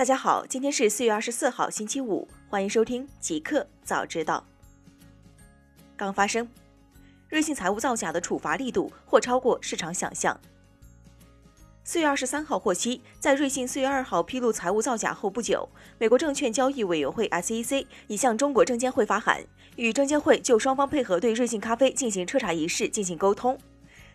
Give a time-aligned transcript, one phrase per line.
[0.00, 4.42] 大家好，今天是四月二十四号，星期五，欢迎收听极客早知道。
[5.94, 6.48] 刚发生，
[7.28, 10.40] 瑞幸财务造假的处罚力度或超过市场想象。
[11.84, 15.68] 四月二十三号获悉，在瑞幸四月二号披露财务造假后不久，
[15.98, 19.44] 美国证券交易委员会 SEC 已向中国证监会发函，
[19.76, 23.58] 与证监会就双方配合对瑞幸咖啡进行彻查一事进行沟通。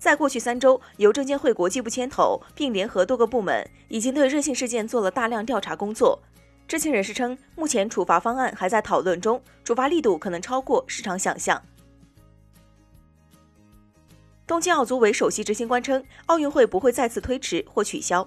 [0.00, 6.18] 在过去三周，由证监会国际部牵头，并联合多个部门，已经对瑞幸事件做了大量调查工作。
[6.66, 11.62] 知情人士称，目前处罚方案还在讨论中，处罚力度可能超过市场想象。
[14.46, 18.26] 东京奥组委首席执行官称，奥运会不会再次推迟或取消。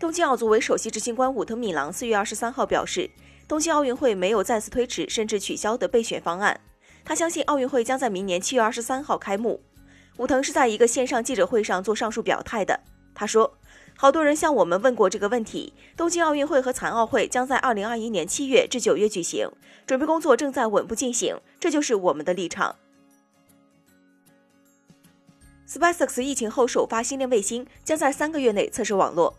[0.00, 3.10] 东京奥组委首席执行官武藤敏郎四月二十三号表示，
[3.46, 6.58] 东京奥运会没有再次推迟甚至取消的备选方案，
[7.04, 9.60] 他相信奥运会将在明年七月二十三号开幕。
[10.16, 12.78] 武藤是在一个线上记者会上做上述表态的。
[13.14, 13.58] 他说
[13.96, 15.72] ：“好多人向我们问过这个问题。
[15.96, 19.48] 东京奥运会和残奥会将在二零二一年七月至九月举行，
[19.86, 22.76] 准备工作正在稳步进行，这就是我们的立场。”
[25.66, 29.34] SpaceX 疫情后首发星链卫星将在三个月内测试网络。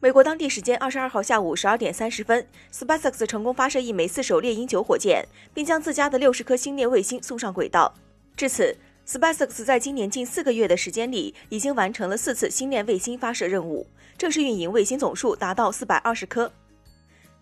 [0.00, 7.92] 美国当地时间二十二号下午十二点三十分，SpaceX 成功发射一枚四手猎鹰九火箭，并将自家的六十颗星链卫星送上轨道。
[8.36, 8.76] 至此。
[9.06, 16.50] SpaceX 在今年近四个月的时间里，已经完成了四次星链卫星发射任务，正式运营卫星总数达到四百二十颗。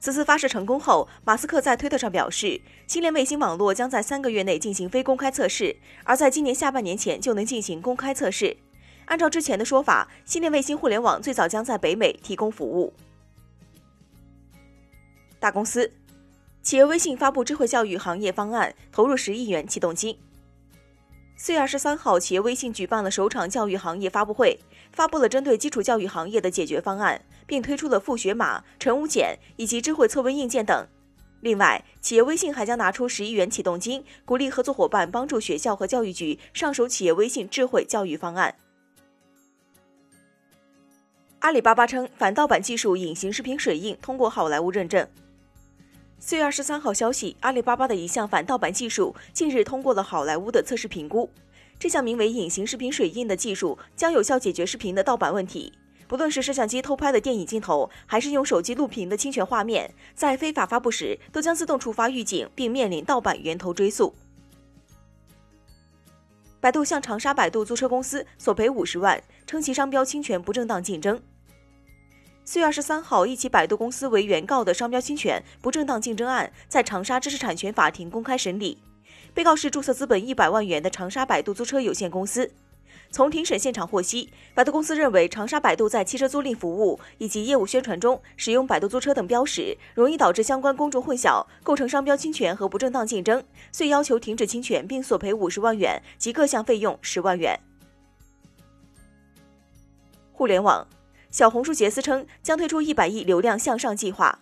[0.01, 8.57] 此次发射成功后，马斯克在推特上表示，星链卫星网络将在三个月内进行非公开测试，而在今年下半年前就能进行公开测试。
[9.05, 12.93] 按照之前的说法，星链卫星互联网最早将在北美提供服务。
[15.39, 15.93] 大公司，
[16.61, 20.19] 企业微信发布智慧教育行业方案，投入十亿元启动金。
[21.37, 24.61] 四月二十三号，企业微信举办了首场教育行业发布会，
[24.93, 30.87] 发布了针对基础教育行业的解决方案，并推出了复学码、乘务检以及智慧测温硬件等。
[31.41, 38.55] 另外，企业微信还将拿出十亿元启动金，鼓励合作伙伴帮助学校和教育局上手企业微信智慧教育方案。
[41.41, 45.05] 阿里巴巴称，反盗版技术隐形视频水印通过好莱坞认证。
[46.25, 51.29] 四月二十三号消息，阿里巴巴的一项反盗版技术近日通过了好莱坞的测试评估。
[51.81, 55.73] 这项名为“隐形视频水印”的技术将有效解决视频的盗版问题。
[56.07, 64.15] 不论是摄像机偷拍的电影镜头，还是用手机录屏的侵权画面，在非法发布时都将自动触发预警，并面临盗版源头追溯。
[66.61, 71.21] 百度向长沙百度租车公司索赔五十万，称其商标侵权不正当竞争。
[72.45, 78.79] 四月二十三号，一起百度公司为原告的商标侵权不正当竞争案在长沙知识产权法庭公开审理，
[79.33, 82.51] 被告是注册资本一百万元的长沙百度租车有限公司。
[83.13, 97.57] 从庭审现场获悉，百度公司认为长沙百度在汽车租赁服务以及业务宣传中使用百度租车等标识，容易导致相关公众混淆，构成商标侵权和不正当竞争，遂要求停止侵权并索赔五十万元及各项费用十万元。
[100.33, 100.85] 互联网。
[101.33, 104.39] 小红书杰斯称将推出一百亿流量向上计划。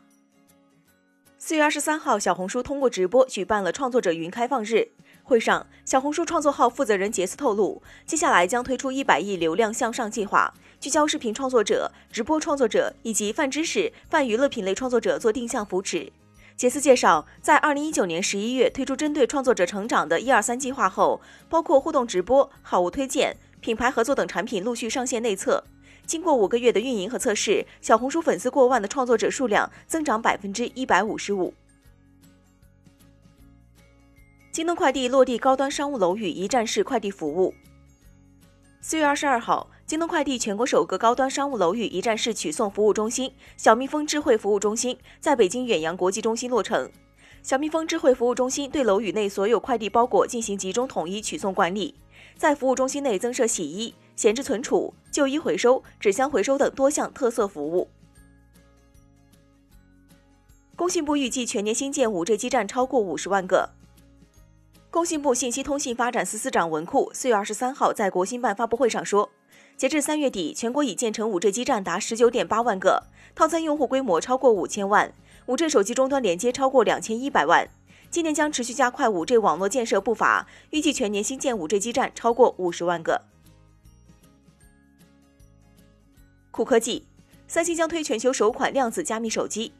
[1.39, 4.89] 四月二十三号，小红书通过直播举办了创作者云开放日。
[5.23, 16.13] 会上，小红书创作号负责人杰斯透露，接下来将推出一百亿流量向上计划，聚焦视频创作者、直播创作者以及泛知识、泛娱乐品类创作者做定向扶持。
[16.57, 25.63] 杰斯介绍，在二零一九年十一月推出针对创作者成长的一二三计划后，包括互动直播、好物推荐、品牌合作等产品陆续上线内测。
[26.11, 31.55] 经过五个月的运营和测试，小红书粉丝过万的创作者数量增长百分之一百五十五。
[34.51, 37.55] 京东快递落地高端商务楼宇一站式快递服务。
[38.81, 46.91] 四月二十二号，京东快递全国首个高端商务楼宇一站式取送服务中心——小蜜蜂智慧服务中心，在北京远洋国际中心落成。
[47.41, 51.95] 小蜜蜂智慧服务中心对楼宇内所有快递包裹进行集中统一取送管理，
[52.37, 53.95] 在服务中心内增设洗衣。
[54.21, 57.89] 闲置存储、旧衣回收、纸箱回收等多项特色服务。
[60.77, 63.71] 工信部预计全年新建 5G 基站超过五十万个。
[64.91, 69.31] 工信部信息通信发展司司长文库四月二十三号在国新办发布会上说，
[69.79, 75.15] 截至三月底，全国已建成 5G 基站达十九点八万个，套餐用户规模超过五千万
[75.47, 77.67] ，5G 手机终端连接超过两千一百万。
[78.11, 83.23] 今年将持续加快 5G 网络建设步伐，预计全年新建 5G 基站超过五十万个。
[86.51, 87.07] 酷科技，
[87.47, 89.73] 三星将推全球首款量子加密手机。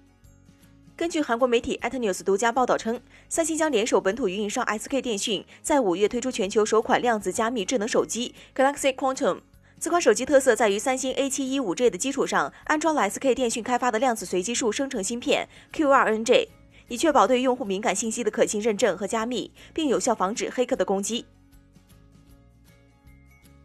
[0.97, 9.41] 根据韩国媒体 atnews 独家报道称，三星将联手本土运营商 SK 电讯，在五月推出全球首款量子加密智能手机 Galaxy Quantum。
[9.79, 16.49] 此款手机特色在于三星 A71 5G 的基础上，安装了 SK 电讯开发的量子随机数生成芯片 Q2NG，
[16.89, 21.25] 以确保对用户敏感信息的可信认证和加密，并有效防止黑客的攻击。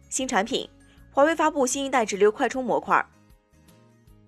[0.08, 0.66] 新产品，
[1.16, 3.02] 华为发布新一代直流快充模块。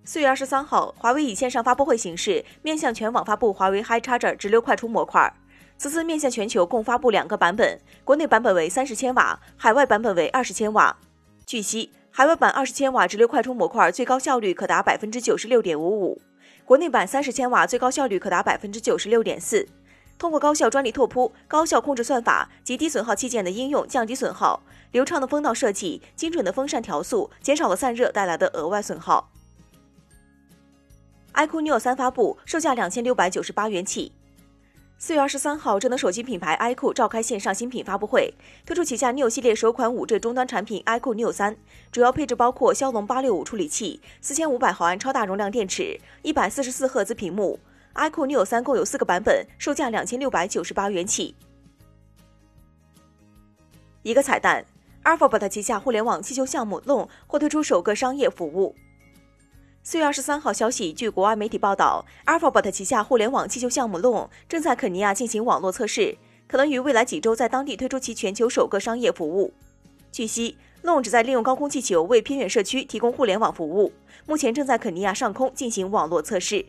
[0.03, 5.31] 四月二十三号，华为以线上发布会形式面向全网发布华为 HiCharger 直流快充模块。
[5.77, 10.97] 此次面向全球共发布两个版本，国内版本为三十千瓦，海外版本为二十千瓦。
[11.45, 16.19] 据悉，海外版二十千瓦直流快充模块最高效率可达百分之九十六点五五，
[16.65, 19.67] 国内版三十千瓦最高效率可达百分之九十六点四。
[20.19, 24.61] 通过高效专利拓扑、高效控制算法及低损耗器件的应用，降低损耗；
[24.91, 29.31] 流畅的风道设计、精准的风扇调速，减少了散热带来的额外损耗。
[31.33, 34.11] iQOO Neo 三发布，售价两千六百九十八元起。
[34.97, 38.33] 四月二十三号，智能手机品牌 iQOO 召开线上新品发布会，
[38.65, 41.55] 推出旗下 Neo 系列首款五 G 终端产品 iQOO Neo 三，
[41.93, 47.61] 主要配置包括骁龙八六五处理器、四千五百毫安超大容量电池、一百四十四赫兹屏幕。
[47.95, 51.35] iQOO Neo 三共有四个版本，售价两千六百九十八元起。
[54.03, 54.65] 一个彩蛋
[55.03, 58.75] ，Alphabet 旗下互联网气球项目 Loon 或推出首个商业服务。
[59.83, 69.53] 四月二十三号消息，据国外媒体报道，Alphabet 旗下互联网气球项目 Loon 正在肯尼亚进行网络测试，可能于未来几周在当地推出其全球首个商业服务。
[70.11, 73.91] 据悉，Loon 旨在利用高空气球为偏远社区提供互联网服务，
[74.25, 76.65] 目前正在肯尼亚上空进行网络测试。